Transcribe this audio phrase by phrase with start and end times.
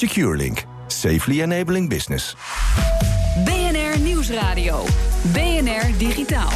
[0.00, 0.64] SecureLink.
[0.86, 2.36] Safely enabling business.
[3.44, 4.84] BNR Nieuwsradio.
[5.32, 6.50] BNR Digitaal.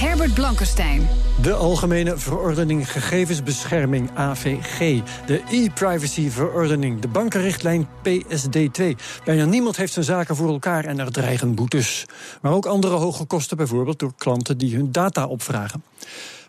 [0.00, 1.08] Herbert Blankenstein.
[1.42, 8.82] De Algemene Verordening Gegevensbescherming AVG, de e-privacy verordening, de bankenrichtlijn PSD2.
[9.24, 12.06] Bijna niemand heeft zijn zaken voor elkaar en er dreigen boetes.
[12.42, 15.82] Maar ook andere hoge kosten, bijvoorbeeld door klanten die hun data opvragen.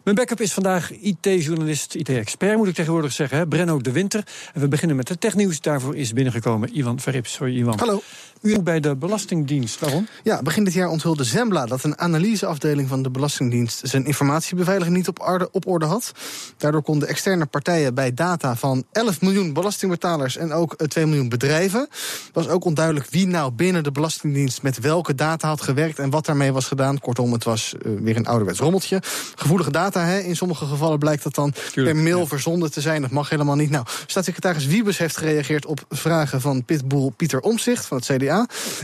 [0.06, 4.24] Mijn backup is vandaag IT-journalist, IT-expert moet ik tegenwoordig zeggen, hè, Brenno de Winter.
[4.54, 5.62] En we beginnen met het technieuws.
[5.62, 7.38] Daarvoor is binnengekomen Ivan Verrips.
[7.38, 7.80] Hoi Ivan.
[7.80, 8.02] Hallo.
[8.42, 9.80] U bij de Belastingdienst.
[9.80, 10.08] Waarom?
[10.24, 15.08] Ja, begin dit jaar onthulde Zembla dat een analyseafdeling van de Belastingdienst zijn informatiebeveiliging niet
[15.08, 16.12] op orde, op orde had.
[16.58, 21.88] Daardoor konden externe partijen bij data van 11 miljoen belastingbetalers en ook 2 miljoen bedrijven.
[22.34, 26.26] was ook onduidelijk wie nou binnen de Belastingdienst met welke data had gewerkt en wat
[26.26, 27.00] daarmee was gedaan.
[27.00, 29.02] Kortom, het was uh, weer een ouderwets rommeltje.
[29.36, 30.20] Gevoelige data, hè.
[30.20, 32.26] in sommige gevallen blijkt dat dan Tuurlijk, per mail ja.
[32.26, 33.02] verzonden te zijn.
[33.02, 33.70] Dat mag helemaal niet.
[33.70, 38.35] Nou, staatssecretaris Wiebes heeft gereageerd op vragen van Pitbull Pieter Omzicht van het CDA.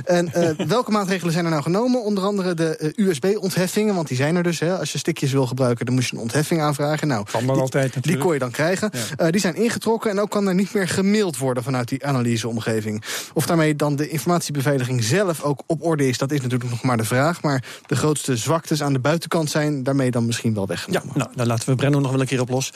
[0.06, 2.04] En uh, welke maatregelen zijn er nou genomen?
[2.04, 4.60] Onder andere de uh, USB-ontheffingen, want die zijn er dus.
[4.60, 4.78] Hè.
[4.78, 7.08] Als je stickjes wil gebruiken, dan moet je een ontheffing aanvragen.
[7.08, 8.06] Nou, kan die, altijd natuurlijk.
[8.06, 8.90] Die kon je dan krijgen.
[8.94, 9.26] Ja.
[9.26, 13.04] Uh, die zijn ingetrokken en ook kan er niet meer gemaild worden vanuit die analyseomgeving.
[13.34, 16.98] Of daarmee dan de informatiebeveiliging zelf ook op orde is, dat is natuurlijk nog maar
[16.98, 17.42] de vraag.
[17.42, 21.10] Maar de grootste zwaktes aan de buitenkant zijn daarmee dan misschien wel weggenomen.
[21.14, 22.74] Ja, nou, dan laten we Brenno nog wel een keer op los.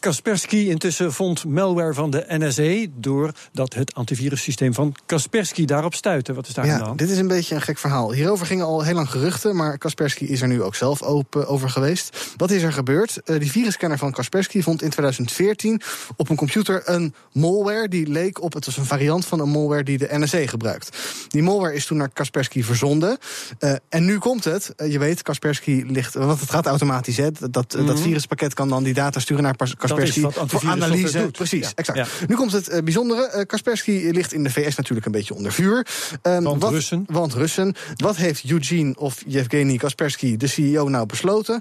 [0.00, 6.34] Kaspersky intussen vond malware van de NSA doordat het antivirussysteem van Kaspersky daarop stuitte.
[6.34, 6.96] Wat is daar ja, aan?
[6.96, 8.12] Dit is een beetje een gek verhaal.
[8.12, 11.70] Hierover gingen al heel lang geruchten, maar Kaspersky is er nu ook zelf open over
[11.70, 12.32] geweest.
[12.36, 13.20] Wat is er gebeurd?
[13.24, 15.80] Uh, die virusscanner van Kaspersky vond in 2014
[16.16, 19.82] op een computer een malware die leek op, het was een variant van een malware
[19.82, 20.98] die de NSA gebruikt.
[21.28, 23.18] Die malware is toen naar Kaspersky verzonden.
[23.58, 27.30] Uh, en nu komt het, uh, je weet, Kaspersky ligt, want het gaat automatisch, hè,
[27.50, 27.86] dat, mm -hmm.
[27.86, 31.18] dat viruspakket kan dan die data sturen naar Kaspersky voor analyse.
[31.18, 31.32] Doet.
[31.32, 31.72] Precies, ja.
[31.74, 31.98] exact.
[31.98, 32.06] Ja.
[32.26, 33.46] Nu komt het bijzondere.
[33.46, 35.83] Kaspersky ligt in de VS natuurlijk een beetje onder vuur.
[36.22, 37.04] Um, want wat, Russen.
[37.06, 37.74] Want Russen.
[37.94, 41.60] Wat heeft Eugene of Yevgeny Kaspersky, de CEO, nou besloten?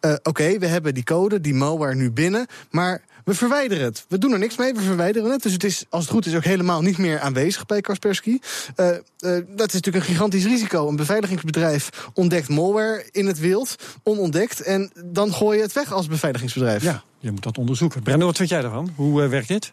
[0.00, 4.04] Uh, Oké, okay, we hebben die code, die malware nu binnen, maar we verwijderen het.
[4.08, 5.42] We doen er niks mee, we verwijderen het.
[5.42, 8.38] Dus het is, als het goed is, ook helemaal niet meer aanwezig bij Kaspersky.
[8.76, 8.96] Uh, uh,
[9.48, 10.88] dat is natuurlijk een gigantisch risico.
[10.88, 16.06] Een beveiligingsbedrijf ontdekt malware in het wild, onontdekt, en dan gooi je het weg als
[16.06, 16.82] beveiligingsbedrijf.
[16.82, 18.02] Ja, je moet dat onderzoeken.
[18.02, 18.92] Brenno, wat vind jij daarvan?
[18.94, 19.72] Hoe werkt dit?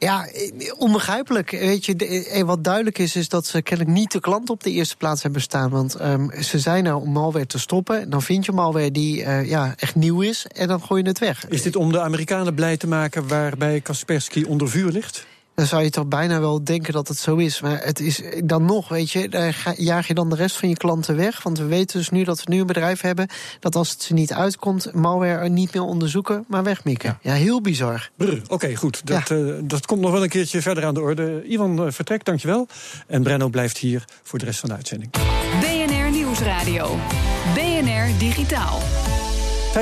[0.00, 0.28] Ja,
[0.76, 1.50] onbegrijpelijk.
[1.50, 4.96] Weet je, wat duidelijk is, is dat ze kennelijk niet de klant op de eerste
[4.96, 5.70] plaats hebben staan.
[5.70, 8.10] Want um, ze zijn er om malware te stoppen.
[8.10, 9.16] Dan vind je malware die
[9.46, 11.48] ja, echt nieuw is en dan gooi je het weg.
[11.48, 15.26] Is dit om de Amerikanen blij te maken waarbij Kaspersky onder vuur ligt?
[15.60, 17.60] Dan zou je toch bijna wel denken dat het zo is.
[17.60, 20.68] Maar het is dan nog, weet je, daar ga, jaag je dan de rest van
[20.68, 21.42] je klanten weg.
[21.42, 23.28] Want we weten dus nu dat we nu een bedrijf hebben
[23.58, 27.18] dat als het ze niet uitkomt, malware niet meer onderzoeken, maar wegmikken.
[27.22, 28.10] Ja, ja heel bizar.
[28.18, 29.06] Oké, okay, goed.
[29.06, 29.36] Dat, ja.
[29.36, 31.42] uh, dat komt nog wel een keertje verder aan de orde.
[31.46, 32.66] Ivan uh, vertrekt, dankjewel.
[33.06, 35.10] En Brenno blijft hier voor de rest van de uitzending.
[35.60, 36.96] BNR Nieuwsradio.
[37.54, 38.80] BNR Digitaal.
[39.70, 39.72] 50%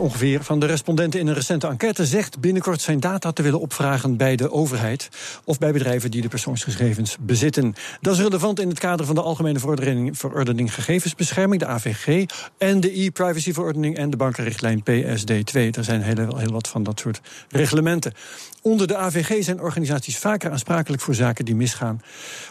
[0.00, 4.16] ongeveer van de respondenten in een recente enquête zegt binnenkort zijn data te willen opvragen
[4.16, 5.08] bij de overheid
[5.44, 7.74] of bij bedrijven die de persoonsgegevens bezitten.
[8.00, 12.26] Dat is relevant in het kader van de Algemene Verordening, Verordening Gegevensbescherming, de AVG,
[12.58, 15.52] en de e-privacy-verordening en de bankenrichtlijn PSD2.
[15.52, 18.12] Er zijn heel, heel wat van dat soort reglementen.
[18.62, 22.02] Onder de AVG zijn organisaties vaker aansprakelijk voor zaken die misgaan.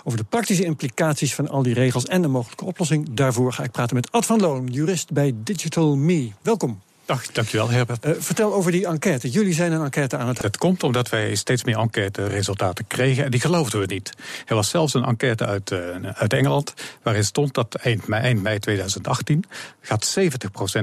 [0.03, 3.72] Over de praktische implicaties van al die regels en de mogelijke oplossing daarvoor ga ik
[3.72, 6.31] praten met Ad van Loon, jurist bij Digital Me.
[6.41, 6.81] Welkom.
[7.05, 8.05] Dag, dankjewel, Herbert.
[8.05, 9.29] Uh, vertel over die enquête.
[9.29, 10.41] Jullie zijn een enquête aan het...
[10.41, 13.23] Het komt omdat wij steeds meer enquête-resultaten kregen...
[13.23, 14.11] en die geloofden we niet.
[14.46, 15.79] Er was zelfs een enquête uit, uh,
[16.14, 16.73] uit Engeland...
[17.03, 19.43] waarin stond dat eind mei, eind mei 2018...
[19.81, 20.23] gaat 70%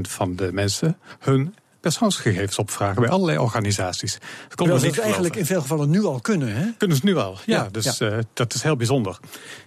[0.01, 4.19] van de mensen hun persoonsgegevens opvragen bij allerlei organisaties.
[4.49, 6.67] Dat dat het eigenlijk in veel gevallen nu al kunnen, hè?
[6.77, 7.57] Kunnen ze nu al, ja.
[7.57, 8.11] ja dus ja.
[8.11, 9.19] Uh, dat is heel bijzonder.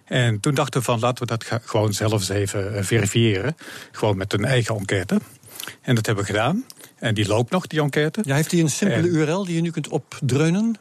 [0.05, 3.55] En toen dachten we van, laten we dat gewoon zelf eens even verifiëren.
[3.91, 5.19] Gewoon met een eigen enquête.
[5.81, 6.65] En dat hebben we gedaan.
[6.95, 8.21] En die loopt nog, die enquête.
[8.23, 10.75] Ja, heeft hij een simpele en, URL die je nu kunt opdreunen?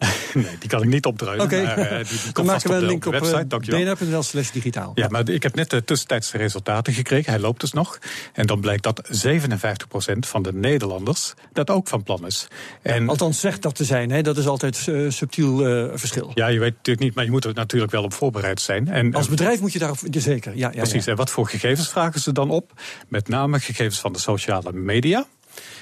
[0.34, 1.44] nee, die kan ik niet opdruinen.
[1.44, 3.56] Oké, maar, uh, die, die dan komt vast op de, link op de website.
[3.58, 4.92] Bnr.nl slash digitaal.
[4.94, 7.32] Ja, maar ik heb net de tussentijdse resultaten gekregen.
[7.32, 7.98] Hij loopt dus nog.
[8.32, 12.48] En dan blijkt dat 57% van de Nederlanders dat ook van plan is.
[12.82, 14.10] En, Althans, zegt dat te zijn.
[14.10, 14.22] Hè?
[14.22, 16.30] Dat is altijd uh, subtiel uh, verschil.
[16.34, 18.88] ja, je weet natuurlijk niet, maar je moet er natuurlijk wel op voorbereid zijn.
[18.88, 19.98] En, Als bedrijf moet je daarop...
[20.10, 20.70] Zeker, ja.
[20.72, 22.72] ja Precies, en wat voor gegevens vragen ze dan op?
[23.08, 25.26] Met name gegevens van de sociale media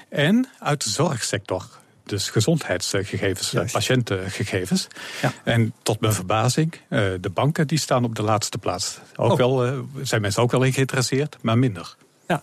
[0.08, 1.66] en uit de zorgsector.
[2.08, 3.72] Dus gezondheidsgegevens, Juist.
[3.72, 4.88] patiëntengegevens.
[5.22, 5.32] Ja.
[5.44, 8.98] En tot mijn verbazing, eh, de banken die staan op de laatste plaats.
[9.16, 9.36] Ook Oh.
[9.38, 11.96] wel, eh, zijn mensen ook wel in geïnteresseerd, maar minder.
[12.28, 12.40] Ja.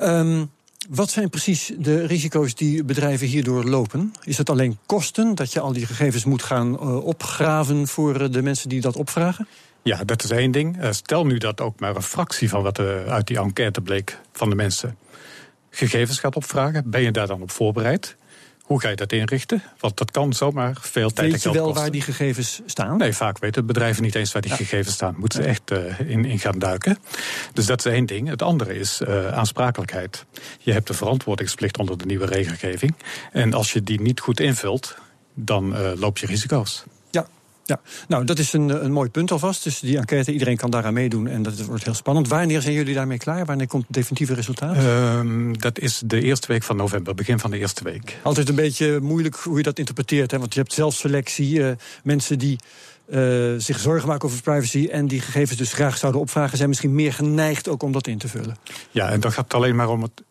[0.00, 0.50] Um,
[0.88, 4.12] wat zijn precies de risico's die bedrijven hierdoor lopen?
[4.24, 8.42] Is het alleen kosten dat je al die gegevens moet gaan uh, opgraven voor de
[8.42, 9.48] mensen die dat opvragen?
[9.82, 10.78] Ja, dat is één ding.
[10.90, 14.48] Stel nu dat ook maar een fractie van wat er uit die enquête bleek van
[14.50, 14.96] de mensen
[15.70, 16.90] gegevens gaat opvragen.
[16.90, 18.16] Ben je daar dan op voorbereid?
[18.64, 19.62] Hoe ga je dat inrichten?
[19.78, 21.82] Want dat kan zomaar veel tijd Weet en je geld wel kosten.
[21.82, 22.96] waar die gegevens staan?
[22.96, 24.56] Nee, vaak weten bedrijven niet eens waar die Ja.
[24.56, 25.14] gegevens staan.
[25.18, 26.98] Moeten ze echt uh, in, in gaan duiken.
[27.52, 28.28] Dus dat is één ding.
[28.28, 30.24] Het andere is uh, aansprakelijkheid.
[30.58, 32.94] Je hebt de verantwoordingsplicht onder de nieuwe regelgeving.
[33.32, 34.94] En als je die niet goed invult,
[35.34, 36.84] dan uh, loop je risico's.
[37.64, 37.80] Ja.
[38.08, 39.64] Nou dat is een, een mooi punt alvast.
[39.64, 42.28] Dus die enquête, iedereen kan daaraan meedoen en dat wordt heel spannend.
[42.28, 43.44] Wanneer zijn jullie daarmee klaar?
[43.44, 44.76] Wanneer komt het definitieve resultaat?
[44.76, 48.18] Uh, dat is de eerste week van november, begin van de eerste week.
[48.22, 50.30] Altijd een beetje moeilijk hoe je dat interpreteert.
[50.30, 50.38] Hè?
[50.38, 51.70] Want je hebt zelfselectie, uh,
[52.02, 52.58] mensen die
[53.08, 56.94] uh, zich zorgen maken over privacy en die gegevens dus graag zouden opvragen, zijn misschien
[56.94, 58.56] meer geneigd ook om dat in te vullen.
[58.90, 60.22] Ja, en dan gaat het alleen maar om het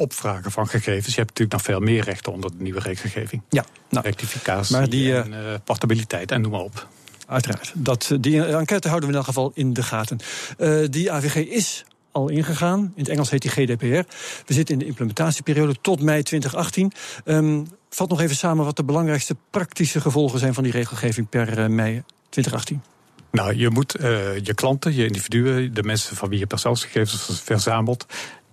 [0.00, 1.14] opvragen van gegevens.
[1.14, 3.42] Je hebt natuurlijk nog veel meer rechten onder de nieuwe regelgeving.
[3.48, 6.88] Ja, nou, rectificatie maar die, en uh, portabiliteit en noem maar op.
[7.26, 7.72] Uiteraard.
[7.74, 10.18] Dat, die enquête houden we in elk geval in de gaten.
[10.58, 12.80] Uh, die AVG is al ingegaan.
[12.80, 14.12] In het Engels heet die GDPR.
[14.46, 16.92] We zitten in de implementatieperiode tot mei 2018.
[17.24, 21.58] Um, vat nog even samen wat de belangrijkste praktische gevolgen zijn van die regelgeving per
[21.58, 22.82] uh, mei 2018.
[23.30, 28.06] Nou, je moet uh, je klanten, je individuen, de mensen van wie je persoonsgegevens verzamelt,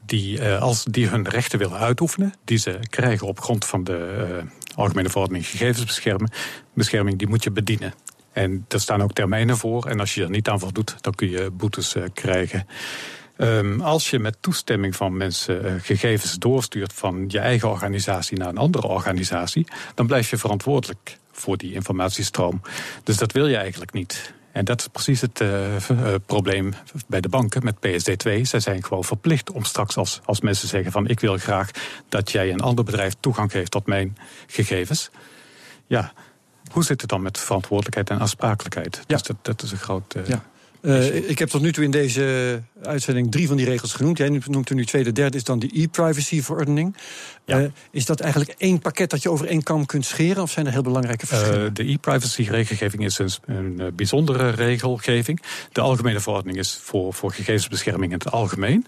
[0.07, 4.27] die uh, als die hun rechten willen uitoefenen, die ze krijgen op grond van de
[4.44, 6.33] uh, Algemene Verordening Gegevensbescherming,
[6.74, 7.94] bescherming, die moet je bedienen.
[8.31, 9.86] En er staan ook termijnen voor.
[9.86, 12.68] En als je er niet aan voldoet, dan kun je boetes uh, krijgen.
[13.38, 18.57] Um, als je met toestemming van mensen gegevens doorstuurt van je eigen organisatie naar een
[18.57, 22.62] andere organisatie, dan blijf je verantwoordelijk voor die informatiestroom.
[23.03, 24.33] Dus dat wil je eigenlijk niet.
[24.52, 26.74] En dat is precies het uh, uh, probleem
[27.08, 28.42] bij de banken met PSD2.
[28.42, 31.72] Zij zijn gewoon verplicht om straks als, als mensen zeggen van ik wil graag
[32.10, 34.18] dat jij een ander bedrijf toegang geeft tot mijn
[34.48, 35.10] gegevens.
[35.88, 36.14] Ja,
[36.72, 38.96] hoe zit het dan met verantwoordelijkheid en aansprakelijkheid?
[38.96, 39.04] Ja.
[39.08, 40.16] Dus dat, dat is een groot.
[40.16, 40.44] Uh, ja.
[40.81, 44.18] Uh, ik heb tot nu toe in deze uitzending drie van die regels genoemd.
[44.18, 45.03] Jij noemt er nu twee.
[45.03, 46.95] De derde is dan de e-privacy-verordening.
[47.45, 47.59] Ja.
[47.59, 50.44] Uh, is dat eigenlijk één pakket dat je over één kam kunt scheren?
[50.44, 51.65] Of zijn er heel belangrijke verschillen?
[51.65, 55.41] Uh, de e-privacy-regelgeving is een, een, bijzondere regelgeving.
[55.71, 58.85] De algemene verordening is voor, voor gegevensbescherming in het algemeen.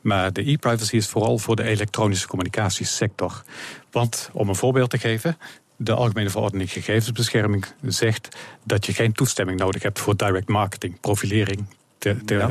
[0.00, 3.42] Maar de e-privacy is vooral voor de elektronische communicatiesector.
[3.90, 5.36] Want, om een voorbeeld te geven...
[5.82, 11.64] De Algemene Verordening Gegevensbescherming zegt dat je geen toestemming nodig hebt voor direct marketing, profilering
[11.98, 12.50] ter, ter, ja.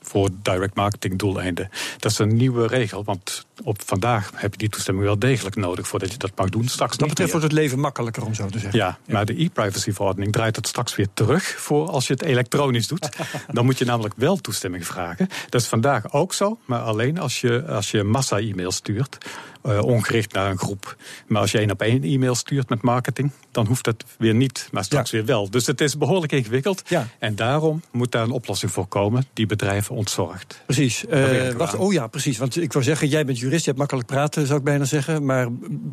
[0.00, 1.70] voor direct marketing doeleinden.
[1.98, 5.88] Dat is een nieuwe regel, want op vandaag heb je die toestemming wel degelijk nodig
[5.88, 6.68] voordat je dat mag doen.
[6.68, 8.78] Straks dat betreft wordt het leven makkelijker om zo te zeggen.
[8.78, 9.12] Ja, ja.
[9.12, 13.08] maar de e-privacy verordening draait het straks weer terug voor als je het elektronisch doet.
[13.52, 15.28] Dan moet je namelijk wel toestemming vragen.
[15.48, 19.18] Dat is vandaag ook zo, maar alleen als je, als je massa-e-mail stuurt.
[19.66, 20.96] Uh, ongericht naar een groep.
[21.26, 24.68] Maar als je één op één e-mail stuurt met marketing, dan hoeft dat weer niet,
[24.72, 25.16] maar straks ja.
[25.16, 25.50] weer wel.
[25.50, 26.82] Dus het is behoorlijk ingewikkeld.
[26.88, 27.06] Ja.
[27.18, 30.62] En daarom moet daar een oplossing voor komen die bedrijven ontzorgt.
[30.66, 31.04] Precies.
[31.10, 32.38] Uh, wacht, oh ja, precies.
[32.38, 35.24] Want ik wou zeggen, jij bent jurist, je hebt makkelijk praten, zou ik bijna zeggen.
[35.24, 35.46] Maar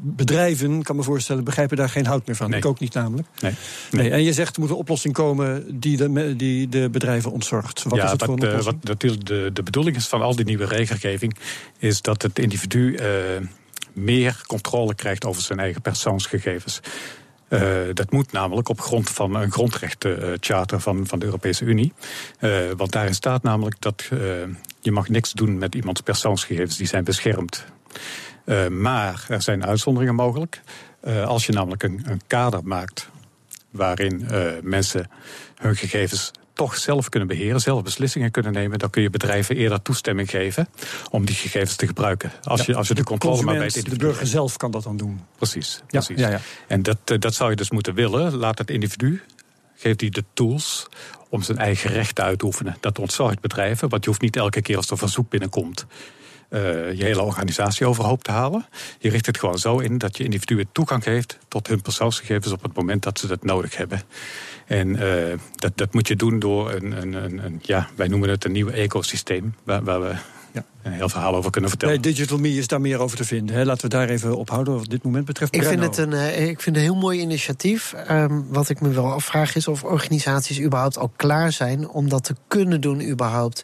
[0.04, 2.50] bedrijven, kan me voorstellen, begrijpen daar geen hout meer van.
[2.50, 2.60] Nee.
[2.60, 3.28] Ik ook niet namelijk.
[3.40, 3.54] Nee.
[3.92, 4.02] nee.
[4.02, 4.12] nee.
[4.12, 7.84] En je zegt, er moet een oplossing komen die de, die de bedrijven ontzorgt.
[7.84, 10.66] Wat ja, is het wat, wat natuurlijk de, de bedoeling is van al die nieuwe
[10.66, 11.38] regelgeving,
[11.78, 12.98] is dat het individu.
[13.94, 16.80] Meer controle krijgt over zijn eigen persoonsgegevens.
[17.50, 17.62] Uh,
[17.94, 21.94] dat moet namelijk op grond van een grondrechtencharter van, van de Europese Unie.
[22.40, 24.20] Uh, want daarin staat namelijk dat uh,
[24.80, 27.66] je mag niks doen met iemands persoonsgegevens, die zijn beschermd.
[28.70, 30.62] maar er zijn uitzonderingen mogelijk.
[31.26, 33.10] als je namelijk een, een kader maakt
[33.72, 34.28] waarin
[34.62, 35.10] mensen
[35.56, 39.82] hun gegevens toch zelf kunnen beheren, zelf beslissingen kunnen nemen, dan kun je bedrijven eerder
[39.82, 40.68] toestemming geven
[41.10, 42.32] om die gegevens te gebruiken.
[42.44, 44.72] Als, ja, je, als je de, de controle maar bij het De burger zelf kan
[44.72, 45.22] dat dan doen.
[45.38, 45.76] Precies.
[45.76, 46.20] Ja, precies.
[46.20, 46.40] Ja, ja.
[46.68, 48.36] En dat, dat zou je dus moeten willen.
[48.36, 49.22] Laat het individu,
[49.76, 50.88] geeft hij de tools
[51.30, 52.78] om zijn eigen rechten uit te oefenen.
[52.80, 55.86] Dat ontzorgt bedrijven, want je hoeft niet elke keer als er verzoek binnenkomt.
[56.54, 58.66] Eh, je hele organisatie overhoop te halen.
[59.00, 62.64] Je richt het gewoon zo in dat je individuen toegang geeft tot hun persoonsgegevens op
[62.64, 64.02] het moment dat ze dat nodig hebben.
[64.66, 68.30] En uh, dat, dat moet je doen door een, een, een, een, ja, wij noemen
[68.30, 70.16] het een nieuw ecosysteem, waar, waar we
[70.54, 70.66] ja.
[70.82, 72.02] een heel verhaal over kunnen vertellen.
[72.02, 73.56] Bij Digital Me is daar meer over te vinden.
[73.56, 73.66] Hè?
[73.66, 75.56] Laten we daar even ophouden wat dit moment betreft.
[75.56, 77.94] Ik vind, het een, uh, ik vind het een heel mooi initiatief.
[78.10, 82.24] Um, wat ik me wel afvraag is of organisaties überhaupt al klaar zijn om dat
[82.24, 83.64] te kunnen doen überhaupt.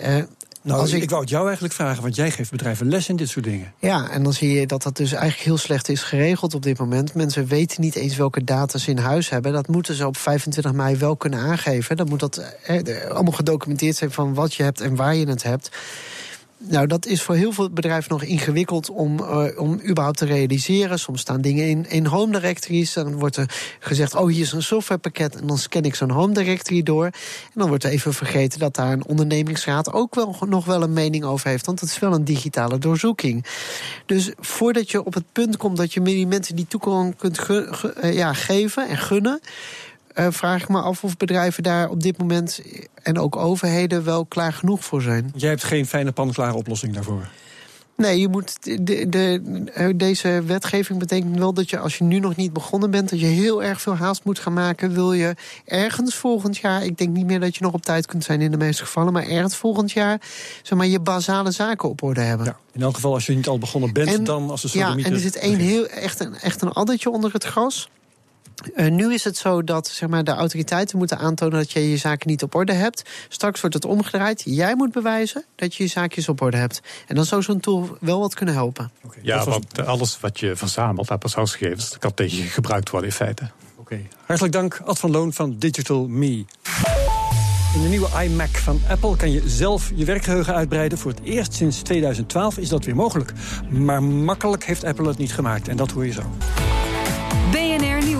[0.00, 0.22] Uh,
[0.68, 3.16] nou, als ik, ik wou het jou eigenlijk vragen, want jij geeft bedrijven les in
[3.16, 3.72] dit soort dingen.
[3.78, 6.78] Ja, en dan zie je dat dat dus eigenlijk heel slecht is geregeld op dit
[6.78, 7.14] moment.
[7.14, 9.52] Mensen weten niet eens welke data ze in huis hebben.
[9.52, 11.96] Dat moeten ze op 25 mei wel kunnen aangeven.
[11.96, 15.42] Dan moet dat eh, allemaal gedocumenteerd zijn van wat je hebt en waar je het
[15.42, 15.70] hebt.
[16.60, 20.98] Nou, dat is voor heel veel bedrijven nog ingewikkeld om, uh, om überhaupt te realiseren.
[20.98, 22.92] Soms staan dingen in, in home directories.
[22.92, 25.36] Dan wordt er gezegd, oh, hier is een softwarepakket.
[25.36, 27.04] En dan scan ik zo'n home directory door.
[27.04, 27.12] En
[27.54, 31.24] dan wordt er even vergeten dat daar een ondernemingsraad ook wel, nog wel een mening
[31.24, 31.66] over heeft.
[31.66, 33.44] Want het is wel een digitale doorzoeking.
[34.06, 38.32] Dus voordat je op het punt komt dat je mensen die toegang kunt uh, ja,
[38.32, 39.40] geven en gunnen
[40.18, 42.60] uh, vraag ik me af of bedrijven daar op dit moment
[43.02, 45.32] en ook overheden wel klaar genoeg voor zijn.
[45.34, 47.28] Jij hebt geen fijne panklare oplossing daarvoor.
[47.98, 52.36] Nee, je moet de, de, deze wetgeving betekent wel dat je als je nu nog
[52.36, 54.92] niet begonnen bent, dat je heel erg veel haast moet gaan maken.
[54.92, 55.34] Wil je
[55.64, 58.50] ergens volgend jaar, ik denk niet meer dat je nog op tijd kunt zijn in
[58.50, 60.20] de meeste gevallen, maar ergens volgend jaar
[60.62, 62.46] zeg maar, je basale zaken op orde hebben.
[62.46, 64.96] Ja, in elk geval, als je niet al begonnen bent, en, dan als de Ja,
[64.96, 67.88] en er zit één heel echt een, echt een addertje onder het gras.
[68.76, 71.96] Uh, nu is het zo dat zeg maar, de autoriteiten moeten aantonen dat je je
[71.96, 73.02] zaken niet op orde hebt.
[73.28, 74.42] Straks wordt het omgedraaid.
[74.44, 76.80] Jij moet bewijzen dat je je zaakjes op orde hebt.
[77.06, 78.90] En dan zou zo'n tool wel wat kunnen helpen.
[79.04, 83.16] Okay, ja, want alles wat je verzamelt aan persoonsgegevens kan tegen je gebruikt worden in
[83.16, 83.50] feite.
[83.76, 83.80] Oké.
[83.80, 84.08] Okay.
[84.26, 86.44] Hartelijk dank, Ad van Loon van Digital Me.
[87.74, 90.98] In de nieuwe iMac van Apple kan je zelf je werkgeheugen uitbreiden.
[90.98, 93.32] Voor het eerst sinds 2012 is dat weer mogelijk.
[93.70, 95.68] Maar makkelijk heeft Apple het niet gemaakt.
[95.68, 96.22] En dat hoor je zo.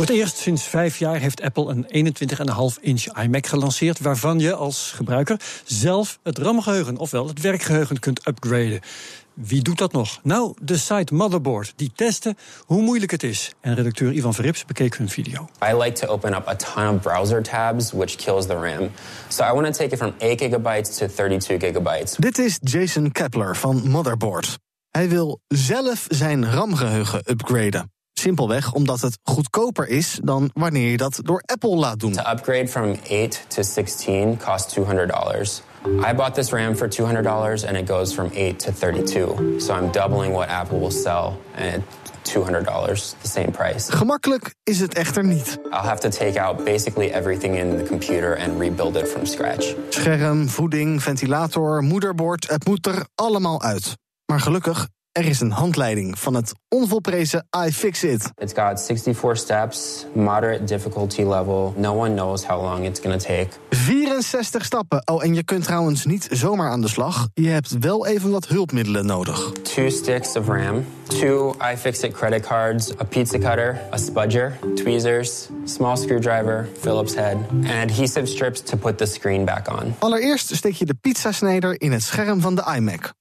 [0.00, 2.14] Voor het eerst sinds vijf jaar heeft Apple een
[2.76, 4.00] 21,5 inch iMac gelanceerd.
[4.00, 8.80] waarvan je als gebruiker zelf het RAM-geheugen, ofwel het werkgeheugen, kunt upgraden.
[9.34, 10.20] Wie doet dat nog?
[10.22, 11.72] Nou, de site Motherboard.
[11.76, 13.52] Die testen hoe moeilijk het is.
[13.60, 15.48] En redacteur Ivan Verrips bekeek hun video.
[15.70, 18.90] I like to open up a ton of browser tabs, which kills the RAM.
[19.28, 22.16] So I want to take it from 8 gigabytes to 32 gigabytes.
[22.16, 24.58] Dit is Jason Kepler van Motherboard.
[24.90, 27.99] Hij wil zelf zijn RAM-geheugen upgraden.
[28.20, 32.12] Simpelweg omdat het goedkoper is dan wanneer je dat door Apple laat doen.
[32.12, 35.62] To upgrade from 8 to 16 costs $200.
[36.10, 39.60] I bought this RAM for $200 and it goes from 8 to 32.
[39.60, 41.80] So I'm doubling what Apple will sell at
[42.22, 43.92] $200, the same price.
[43.92, 45.58] Gemakkelijk is het echter niet.
[45.64, 49.74] I'll have to take out basically everything in the computer and rebuild it from scratch.
[49.88, 53.96] Scherm, voeding, ventilator, moederbord, het moet er allemaal uit.
[54.26, 58.30] Maar gelukkig er is een handleiding van het onvolprezen iFixit.
[58.36, 61.74] It's got 64 steps, moderate difficulty level.
[61.76, 63.48] No one knows how long it's going to take.
[63.70, 65.02] 64 stappen.
[65.04, 67.28] Oh, en je kunt trouwens niet zomaar aan de slag.
[67.34, 69.52] Je hebt wel even wat hulpmiddelen nodig.
[69.52, 75.96] Two sticks of RAM, two iFixit credit cards, a pizza cutter, a spudger, tweezers, small
[75.96, 79.94] screwdriver, Phillips head, and adhesive strips to put the screen back on.
[79.98, 83.12] Allereerst steek je de pizzasnijder in het scherm van de iMac.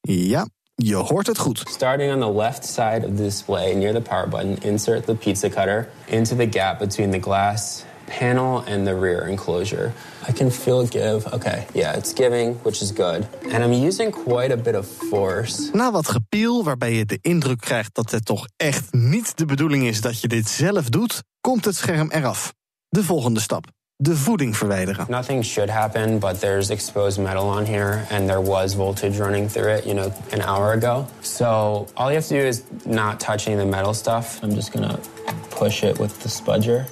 [0.00, 0.46] Ja,
[0.82, 1.62] je hoort het goed.
[1.64, 5.48] Starting on the left side of the display near the power button, insert the pizza
[5.48, 7.84] cutter into the gap between the glass
[8.18, 9.92] panel and the rear enclosure.
[10.28, 11.34] I can feel it give.
[11.34, 13.26] Okay, yeah, it's giving, which is good.
[13.52, 15.70] And I'm using quite a bit of force.
[15.72, 19.86] Na wat gepiel, waarbij je de indruk krijgt dat het toch echt niet de bedoeling
[19.86, 22.52] is dat je dit zelf doet, komt het scherm eraf.
[22.88, 23.66] De volgende stap
[24.00, 25.06] de voeding verwijderen.
[25.08, 29.74] Nothing should happen, but there's exposed metal on here and there was voltage running through
[29.74, 31.06] it, you know, an hour ago.
[31.20, 34.38] So all you have to do is not touching the metal stuff.
[34.42, 34.98] I'm just gonna
[35.50, 36.86] push it with the spudger.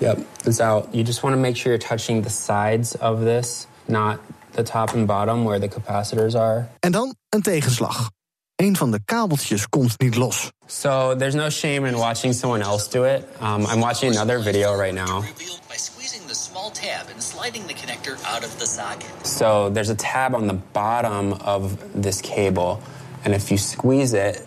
[0.00, 0.92] Yep, it's out.
[0.92, 4.18] You just want to make sure you're touching the sides of this, not
[4.52, 6.68] the top and bottom where the capacitors are.
[6.80, 8.10] En dan een tegenslag.
[8.58, 10.50] Een van de kabeltjes komt niet los.
[10.66, 13.24] So there's no shame in watching someone else do it.
[13.40, 15.20] Um, I'm watching another video right now.
[15.68, 19.26] By squeezing the small tab and sliding the connector out of the socket.
[19.26, 22.80] So there's a tab on the bottom of this cable,
[23.24, 24.42] and if you squeeze it,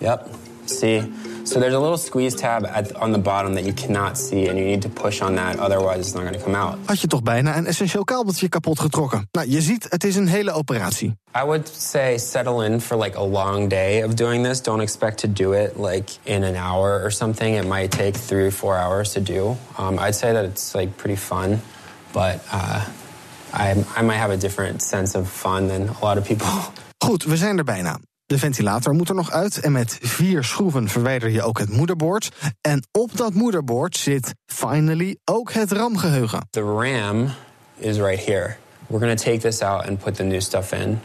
[0.00, 0.26] yep,
[0.64, 1.02] see,
[1.44, 4.58] So there's a little squeeze tab at, on the bottom that you cannot see, and
[4.58, 6.78] you need to push on that, otherwise it's not going to come out.
[6.86, 9.28] Had je toch bijna een essentieel kabeltje kapot getrokken.
[9.32, 11.16] Nou, je ziet, het is een hele operatie.
[11.36, 14.62] I would say settle in for like a long day of doing this.
[14.62, 17.56] Don't expect to do it like in an hour or something.
[17.56, 19.56] It might take three or four hours to do.
[19.78, 21.60] Um, I'd say that it's like pretty fun,
[22.12, 22.84] but uh,
[23.52, 26.48] I, I might have a different sense of fun than a lot of people.
[27.04, 27.98] Goed, we zijn er bijna.
[28.26, 32.30] De ventilator moet er nog uit en met vier schroeven verwijder je ook het moederbord.
[32.60, 36.46] En op dat moederbord zit finally ook het RAM-geheugen.
[36.50, 37.30] The RAM
[37.76, 38.56] is right here.
[38.86, 41.00] We're going to take this out and put the new stuff in.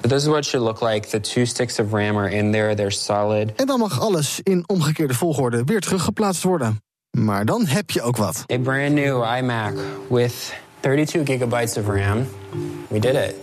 [0.00, 1.08] But this is what it should look like.
[1.08, 2.74] The two sticks of RAM are in there.
[2.74, 3.54] They're solid.
[3.54, 6.80] En dan mag alles in omgekeerde volgorde weer teruggeplaatst worden.
[7.10, 8.44] Maar dan heb je ook wat.
[8.52, 9.74] A brand new iMac
[10.08, 12.26] with 32 gigabytes of RAM.
[12.88, 13.34] We did it.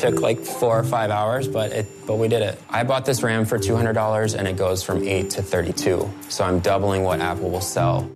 [0.00, 2.58] Took like four or five hours, but it but we did it.
[2.70, 6.08] I bought this RAM for $200 and it goes from 8 to 32.
[6.28, 8.10] So I'm doubling what Apple will sell.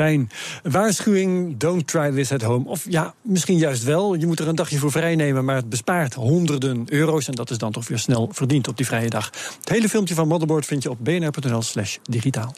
[0.00, 0.30] Fijn.
[0.62, 2.68] Waarschuwing, don't try this at home.
[2.68, 4.14] Of ja, misschien juist wel.
[4.14, 7.28] Je moet er een dagje voor vrij nemen, maar het bespaart honderden euro's.
[7.28, 9.30] En dat is dan toch weer snel verdiend op die vrije dag.
[9.58, 12.54] Het hele filmpje van Motherboard vind je op bnr.nl slash digitaal.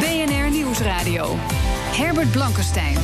[0.00, 1.34] BNR Nieuwsradio.
[1.92, 2.96] Herbert Blankenstein.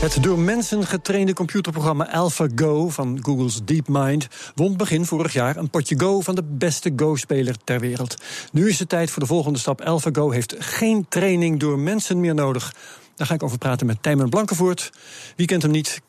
[0.00, 5.98] Het door mensen getrainde computerprogramma AlphaGo van Google's DeepMind won begin vorig jaar een potje
[5.98, 8.14] Go van de beste Go-speler ter wereld.
[8.52, 9.80] Nu is het tijd voor de volgende stap.
[9.80, 12.74] AlphaGo heeft geen training door mensen meer nodig.
[13.14, 14.92] Daar ga ik over praten met Tijmen Blankenvoort.
[15.36, 16.00] Wie kent hem niet?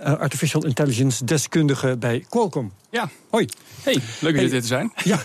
[0.00, 2.72] Uh, artificial intelligence deskundige bij Qualcomm.
[2.90, 3.10] Ja.
[3.30, 3.48] Hoi.
[3.82, 4.92] Hey, leuk dat je dit te zijn.
[5.04, 5.18] Ja,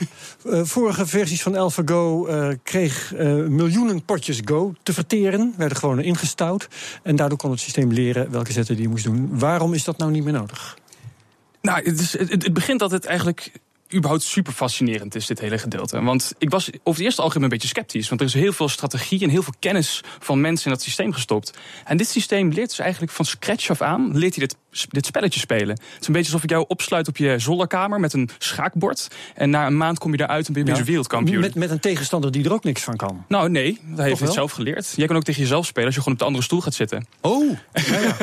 [0.46, 3.14] uh, vorige versies van AlphaGo uh, kreeg
[3.48, 5.54] miljoenen potjes Go te verteren.
[5.58, 6.68] Werden gewoon ingestouwd.
[7.04, 9.40] En daardoor kon het systeem leren welke zetten die moest doen.
[9.40, 10.78] Waarom is dat nou niet meer nodig?
[11.62, 13.52] Nou, het, is, het, het begint het eigenlijk
[13.94, 16.02] überhaupt super fascinerend is, dit hele gedeelte.
[16.02, 18.10] Want ik was over het eerste algemeen een beetje sceptisch.
[18.10, 21.14] Want er is heel veel strategie en heel veel kennis van mensen in dat systeem
[21.14, 21.58] gestopt.
[21.86, 24.58] En dit systeem leert dus eigenlijk van scratch af aan, leert hij dit,
[24.90, 25.70] dit spelletje spelen.
[25.70, 29.08] Het is een beetje alsof ik jou opsluit op je zolderkamer met een schaakbord.
[29.36, 30.84] En na een maand kom je daaruit en ben je ja.
[30.84, 31.40] wereldkampioen.
[31.40, 33.26] Met, met een tegenstander die er ook niks van kan.
[33.28, 34.94] Nou nee, hij heeft het zelf geleerd.
[34.96, 37.08] Jij kan ook tegen jezelf spelen als je gewoon op de andere stoel gaat zitten.
[37.22, 38.16] Oh, ja, ja.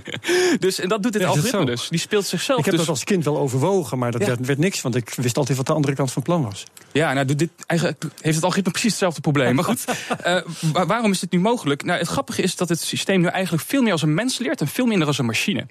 [0.58, 1.88] dus en dat doet dit algoritme dus.
[1.88, 2.82] Die speelt zichzelf Ik heb dus.
[2.84, 4.80] dat als kind wel overwogen, maar dat werd, werd niks.
[4.80, 6.64] Want ik wist altijd wat de andere kant van het plan was.
[6.92, 9.54] Ja, nou doet dit eigenlijk heeft het algoritme precies hetzelfde probleem.
[9.54, 9.84] Maar goed,
[10.22, 10.36] eh,
[10.72, 11.84] wa- waarom is dit nu mogelijk?
[11.84, 14.60] Nou, het grappige is dat het systeem nu eigenlijk veel meer als een mens leert
[14.60, 15.66] en veel minder als een machine.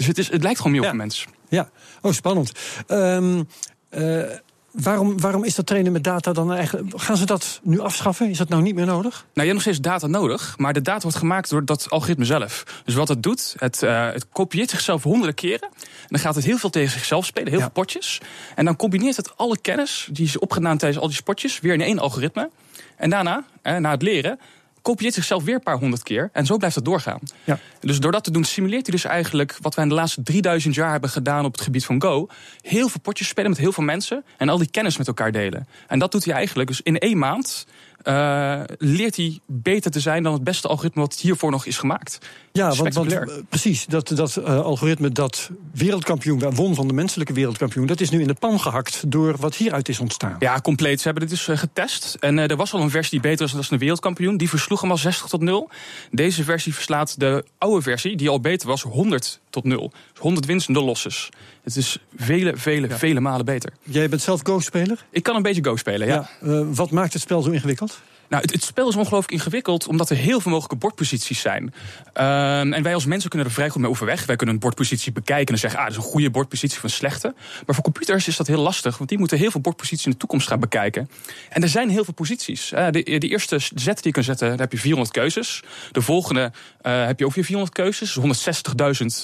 [0.00, 1.26] Dus het, is, het lijkt gewoon meer op een mens.
[1.48, 1.70] Ja,
[2.02, 2.52] oh spannend.
[2.86, 3.42] Ehm,
[3.88, 4.22] eh,
[4.70, 7.00] waarom, waarom is dat trainen met data dan eigenlijk...
[7.00, 8.30] Gaan ze dat nu afschaffen?
[8.30, 9.12] Is dat nou niet meer nodig?
[9.12, 12.24] Nou, je hebt nog steeds data nodig, maar de data wordt gemaakt door dat algoritme
[12.24, 12.64] zelf.
[12.84, 15.68] Dus wat het doet, het, eh, het kopieert zichzelf honderden keren.
[15.72, 18.20] En dan gaat het heel veel tegen zichzelf spelen, heel veel potjes.
[18.54, 21.80] En dan combineert het alle kennis die is opgedaan tijdens al die spotjes weer in
[21.80, 22.50] één algoritme.
[22.96, 24.38] En daarna, eh, na het leren,
[24.82, 26.30] kopieert zichzelf weer een paar honderd keer.
[26.32, 27.20] En zo blijft het doorgaan.
[27.44, 27.58] Ja.
[27.80, 30.74] Dus door dat te doen, simuleert hij dus eigenlijk wat wij in de laatste 3000
[30.74, 32.26] jaar hebben gedaan op het gebied van Go.
[32.60, 35.68] Heel veel potjes spelen met heel veel mensen en al die kennis met elkaar delen.
[35.86, 37.66] En dat doet hij eigenlijk dus in één maand.
[38.00, 42.18] eh, leert hij beter te zijn dan het beste algoritme wat hiervoor nog is gemaakt.
[42.52, 47.86] Ja, want, eh, precies, dat, dat eh, algoritme dat wereldkampioen won van de menselijke wereldkampioen...
[47.86, 50.36] dat is nu in de pan gehakt door wat hieruit is ontstaan.
[50.38, 51.00] Ja, compleet.
[51.00, 52.16] Ze hebben dit dus eh, getest.
[52.20, 54.36] En er was al een versie die beter is dan de wereldkampioen.
[54.36, 55.70] Die versloeg hem al 60 tot 0.
[56.10, 59.92] Deze versie verslaat de oude versie, die al beter was, 100 tot 0.
[60.12, 61.28] Dus 100 wins, 0 losses.
[61.62, 63.72] Het is vele, vele, vele malen beter.
[63.82, 65.04] Jij bent zelf Go-speler?
[65.10, 66.28] Ik kan een beetje Go spelen, ja.
[66.72, 68.00] wat maakt het spel zo ingewikkeld?
[68.30, 71.74] Nou, het, het spel is ongelooflijk ingewikkeld, omdat er heel veel mogelijke bordposities zijn.
[72.12, 74.26] Ehm, en wij als mensen kunnen er vrij goed mee overweg.
[74.26, 76.90] Wij kunnen een bordpositie bekijken en zeggen, ah, dat is een goede bordpositie of een
[76.90, 77.34] slechte.
[77.66, 80.16] Maar voor computers is dat heel lastig, want die moeten heel veel bordposities in de
[80.16, 81.10] toekomst gaan bekijken.
[81.48, 82.72] En er zijn heel veel posities.
[82.72, 85.62] Eh, de, de eerste zet die je kan zetten, daar heb je 400 keuzes.
[85.92, 88.46] De volgende eh, heb je ook weer 400 keuzes, dus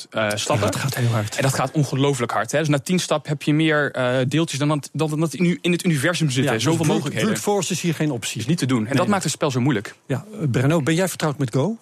[0.07, 0.71] 160.000 eh, stappen.
[0.71, 1.37] dat gaat heel hard.
[1.37, 2.53] En dat gaat ongelooflijk hard.
[2.53, 2.59] Hè?
[2.59, 3.95] Dus na 10 stap heb je meer
[4.29, 6.53] deeltjes dan dat, dan dat in, in het universum zitten.
[6.53, 7.29] dus Zoveel brute- mogelijkheden.
[7.29, 8.41] Brute force is hier geen optie.
[8.41, 8.87] Is niet te doen.
[8.97, 9.15] En dat Nee.
[9.15, 9.95] maakt het spel zo moeilijk.
[10.07, 11.77] Ja, Brenno, ben jij vertrouwd met Go?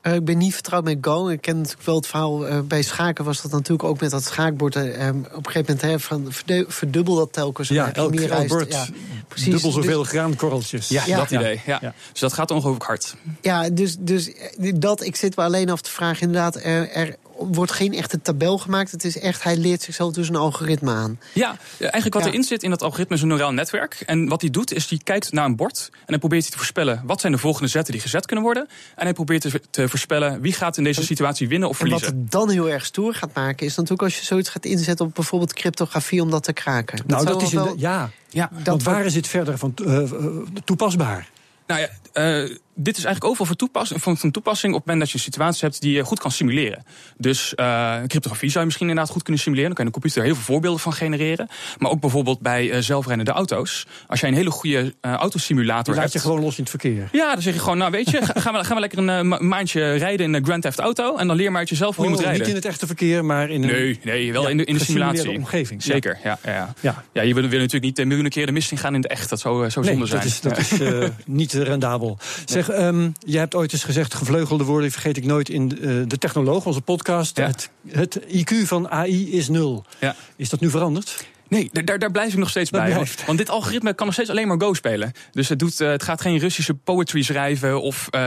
[0.00, 1.28] Eh, ik ben niet vertrouwd met Go.
[1.28, 2.46] Ik ken natuurlijk wel het verhaal.
[2.46, 4.76] eh, bij schaken was dat natuurlijk ook met dat schaakbord.
[4.76, 7.68] eh, eh, op een gegeven moment hè, van verdu- verdubbel dat telkens.
[7.68, 8.86] en Ja, elk, bord Ja,
[9.28, 9.52] precies.
[9.52, 10.88] dubbel zoveel Dus- graankorreltjes.
[10.88, 11.16] Ja, Ja.
[11.16, 11.40] dat Ja.
[11.40, 11.60] idee.
[11.66, 11.78] Ja.
[11.82, 11.94] Ja.
[12.10, 13.16] Dus dat gaat ongelooflijk hard.
[13.40, 14.30] Ja, dus, dus
[14.74, 17.16] dat, ik zit me alleen af te vragen, inderdaad, er, er
[17.52, 18.90] wordt geen echte tabel gemaakt.
[18.90, 21.20] Het is echt, hij leert zichzelf dus een algoritme aan.
[21.32, 24.02] Ja, eigenlijk wat erin zit in dat algoritme is een neuraal netwerk.
[24.06, 27.02] En wat hij doet, is hij kijkt naar een bord en hij probeert te voorspellen
[27.06, 28.68] wat zijn de volgende zetten die gezet kunnen worden.
[28.96, 32.06] En hij probeert te, te voorspellen wie gaat in deze situatie winnen of verliezen.
[32.08, 34.64] En wat het dan heel erg stoer gaat maken, is natuurlijk als je zoiets gaat
[34.64, 37.00] inzetten op bijvoorbeeld cryptografie om dat te kraken.
[37.06, 38.10] Nou, dat, is wel- in de- ja.
[38.28, 40.26] Ja, Want waar is het verder van eh, eh,
[40.64, 41.28] toepasbaar?
[41.66, 45.04] Nou ja, eh, dit is eigenlijk overal voor toepas van, van toepassing op het moment
[45.04, 46.84] dat je een situatie hebt die je goed kan simuleren.
[47.16, 49.68] Dus eh, cryptografie zou je misschien inderdaad goed kunnen simuleren.
[49.74, 51.48] Dan kan je de computer heel veel voorbeelden van genereren.
[51.78, 53.86] Maar ook bijvoorbeeld bij eh, zelfrijdende auto's.
[54.06, 56.12] Als jij een hele goede autosimulator hebt.
[56.12, 57.08] je gewoon los in het verkeer.
[57.12, 59.28] Ja, dan zeg je gewoon, nou weet je, ga- gaan we, gaan we lekker een
[59.28, 61.16] ma- maandje rijden in de Grand Theft Auto.
[61.16, 62.40] En dan leer maar uit jezelf hoe je Oh, moet rijden.
[62.42, 64.74] Niet in het echte verkeer, maar in een Nee, nee, wel ja, in de, in
[64.78, 65.30] de simulatie.
[65.30, 65.82] omgeving.
[65.82, 66.38] Zeker, ja.
[66.44, 66.74] ja, ja.
[66.80, 67.04] Ja.
[67.12, 69.28] ja je wil, wil natuurlijk niet miljoenen keer de mist in gaan in de echt.
[69.30, 70.20] Dat zou, zou Nee, zonde zijn.
[70.22, 72.01] dat is, dat is niet rendabel.
[72.44, 76.18] Zeg, ehm je hebt ooit eens gezegd, gevleugelde woorden vergeet ik nooit in eh, de
[76.18, 77.36] Technoloog, onze podcast.
[77.36, 77.46] Ja.
[77.46, 79.84] Het, het IQ van AI is nul.
[80.00, 80.16] Ja.
[80.36, 81.24] Is dat nu veranderd?
[81.52, 82.94] Nee, daar- daar, blijf ik nog steeds bij.
[82.94, 85.12] Want, want dit algoritme kan nog steeds alleen maar Go spelen.
[85.32, 88.20] Dus het, doet, eh, het gaat geen Russische poetry schrijven of eh,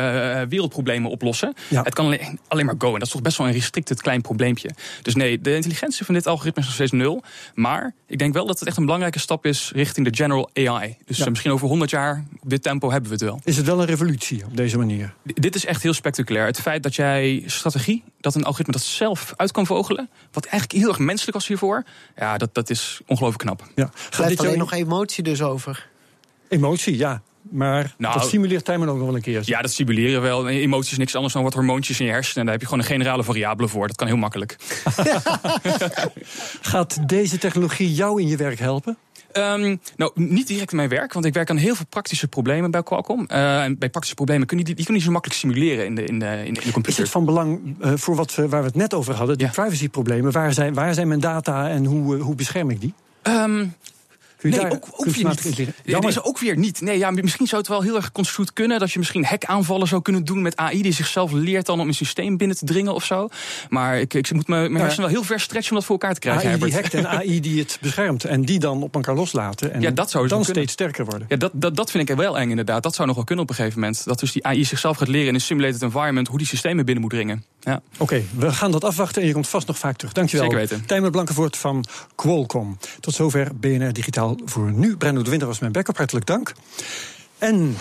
[0.50, 1.54] wereldproblemen oplossen.
[1.68, 1.82] Ja.
[1.84, 2.88] Het kan alleen, alleen maar Go.
[2.88, 4.70] En dat is toch best wel een restricted klein probleempje.
[5.02, 7.24] Dus nee, de intelligentie van dit algoritme is nog steeds nul.
[7.54, 10.96] Maar ik denk wel dat het echt een belangrijke stap is richting de general AI.
[11.06, 11.24] Dus Ja.
[11.24, 13.40] eh, misschien over 100 jaar, op dit tempo, hebben we het wel.
[13.44, 15.14] Is het wel een revolutie op deze manier?
[15.34, 16.46] D- Dit is echt heel spectaculair.
[16.46, 20.80] Het feit dat jij strategie, dat een algoritme dat zelf uit kan vogelen, wat eigenlijk
[20.82, 21.84] heel erg menselijk was hiervoor,
[22.18, 23.64] ja, dat, dat is ongelooflijk knap.
[23.76, 23.84] Ja.
[23.84, 25.88] Er Gaat dit alleen jou nog emotie dus over.
[26.50, 27.22] emotie, ja.
[27.52, 29.42] Maar Nou, dat simuleert Tijmen ook nog wel een keer.
[29.46, 30.48] Ja, dat simuleren wel.
[30.50, 32.38] Emoties is niks anders dan wat hormoontjes in je hersenen.
[32.40, 33.88] En daar heb je gewoon een generale variabele voor.
[33.88, 34.56] Dat kan heel makkelijk.
[36.62, 38.98] Gaat deze technologie jou in je werk helpen?
[39.32, 42.72] Ehm, nou, niet direct in mijn werk, want ik werk aan heel veel praktische problemen
[42.72, 43.26] bij Qualcomm.
[43.28, 45.86] Eh, en bij praktische problemen kun je die, die kun je niet zo makkelijk simuleren
[45.86, 47.02] in de, in de, in de, de Is computer.
[47.02, 49.52] het van belang eh, voor wat we, waar we het net over hadden, die Ja.
[49.54, 50.32] privacyproblemen?
[50.32, 52.94] Waar zijn, waar zijn mijn data en hoe, eh, hoe bescherm ik die?
[53.26, 53.74] Um,
[54.38, 55.70] Kun je nee, daar ook, ook weer niet.
[55.84, 56.10] Jammer.
[56.10, 56.82] Deze ook weer niet.
[56.82, 58.80] Nee, ja, misschien zou het wel heel erg construed kunnen.
[58.80, 60.82] Dat je misschien hackaanvallen zou kunnen doen met AI...
[60.82, 63.28] die zichzelf leert dan om een systeem binnen te dringen of zo.
[63.70, 66.14] Maar ik, ik moet mijn, mijn hersenen wel heel ver stretchen om dat voor elkaar
[66.14, 66.50] te krijgen.
[66.50, 68.24] AI die hackt en AI die het beschermt.
[68.24, 69.74] En die dan op elkaar loslaten.
[69.74, 71.26] En Ja, dat zou zo dan steeds sterker worden.
[71.30, 72.84] Ja, dat, dat, dat vind ik wel eng inderdaad.
[72.84, 74.06] Dat zou nog wel kunnen op een gegeven moment.
[74.06, 76.28] Dat dus die AI zichzelf gaat leren in een simulated environment...
[76.28, 77.44] hoe die systemen binnen moet dringen.
[77.60, 77.82] Ja.
[77.98, 80.14] Oké, we gaan dat afwachten en je komt vast nog vaak terug.
[80.14, 80.46] Dankjewel.
[80.46, 80.86] Zeker weten.
[80.86, 82.78] Tijmen Blankenvoort van Qualcomm.
[83.00, 84.98] Tot zover BNR Digitaal voor nu.
[84.98, 85.98] Brenno de Winter was mijn backup.
[85.98, 86.54] Hartelijk dank.
[87.38, 87.76] En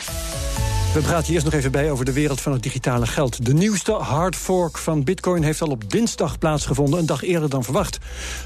[0.94, 3.46] we praten eerst nog even bij over de wereld van het digitale geld.
[3.46, 7.64] De nieuwste hard fork van Bitcoin heeft al op dinsdag plaatsgevonden, een dag eerder dan
[7.64, 7.98] verwacht.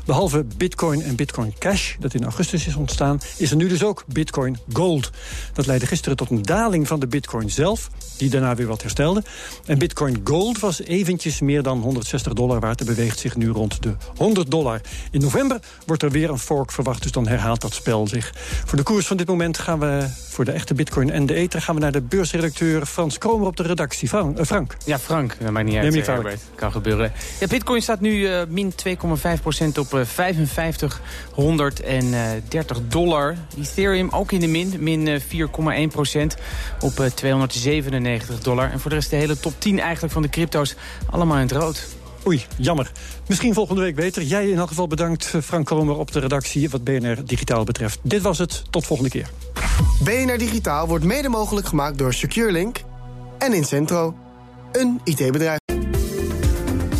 [0.04, 4.04] Behalve Bitcoin en Bitcoin Cash, dat in augustus is ontstaan, is er nu dus ook
[4.06, 5.10] Bitcoin Gold.
[5.52, 9.22] Dat leidde gisteren tot een daling van de Bitcoin zelf, die daarna weer wat herstelde.
[9.66, 13.82] En Bitcoin Gold was eventjes meer dan 160 dollar waard en beweegt zich nu rond
[13.82, 14.80] de 100 dollar.
[15.10, 18.32] In november wordt er weer een fork verwacht, dus dan herhaalt dat spel zich.
[18.64, 21.62] Voor de koers van dit moment gaan we voor de echte Bitcoin en de Ether
[21.62, 22.02] gaan we naar de
[22.40, 24.08] beursredacteur Frans Kromer op de redactie.
[24.08, 24.38] Frank.
[24.38, 24.76] eh, Frank.
[24.84, 25.94] Ja, Frank, dat maakt niet Neem uit.
[25.94, 26.06] je eh.
[26.06, 26.40] Herbert.
[26.54, 27.12] Kan gebeuren.
[27.40, 31.00] Ja, Bitcoin staat nu eh, min 2,5% op 5530
[32.88, 33.36] dollar.
[33.60, 35.26] Ethereum ook in de min, min eh, 4,1%
[36.80, 38.70] op eh 297 dollar.
[38.70, 40.74] En voor de rest de hele top 10 eigenlijk van de crypto's
[41.10, 41.86] allemaal in het rood.
[42.26, 42.90] Oei, jammer.
[43.26, 44.22] Misschien volgende week beter.
[44.22, 47.98] Jij in elk geval bedankt, Frank Kromer, op de redactie wat BNR Digitaal betreft.
[48.02, 48.62] Dit was het.
[48.70, 49.28] Tot volgende keer.
[50.04, 52.76] BNR Digitaal wordt mede mogelijk gemaakt door SecureLink
[53.38, 54.14] en Incentro,
[54.72, 55.57] een IT-bedrijf.